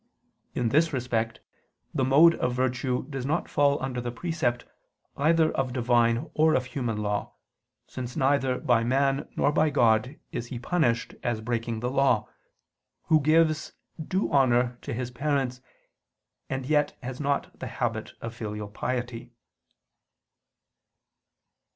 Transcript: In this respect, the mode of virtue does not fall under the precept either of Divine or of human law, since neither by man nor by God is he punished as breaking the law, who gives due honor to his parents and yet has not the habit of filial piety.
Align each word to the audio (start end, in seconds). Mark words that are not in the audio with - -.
In 0.55 0.69
this 0.69 0.93
respect, 0.93 1.41
the 1.93 2.03
mode 2.03 2.33
of 2.33 2.55
virtue 2.55 3.05
does 3.07 3.23
not 3.23 3.47
fall 3.47 3.79
under 3.83 4.01
the 4.01 4.09
precept 4.11 4.65
either 5.15 5.51
of 5.51 5.73
Divine 5.73 6.27
or 6.33 6.55
of 6.55 6.65
human 6.65 6.97
law, 6.97 7.35
since 7.85 8.15
neither 8.15 8.57
by 8.57 8.83
man 8.83 9.29
nor 9.35 9.51
by 9.51 9.69
God 9.69 10.19
is 10.31 10.47
he 10.47 10.57
punished 10.57 11.13
as 11.21 11.39
breaking 11.39 11.81
the 11.81 11.91
law, 11.91 12.27
who 13.09 13.19
gives 13.21 13.73
due 14.03 14.31
honor 14.31 14.79
to 14.81 14.91
his 14.91 15.11
parents 15.11 15.61
and 16.49 16.65
yet 16.65 16.97
has 17.03 17.19
not 17.19 17.59
the 17.59 17.67
habit 17.67 18.13
of 18.21 18.33
filial 18.33 18.69
piety. 18.69 19.33